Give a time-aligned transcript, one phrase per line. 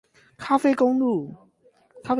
[0.35, 1.35] 咖啡公路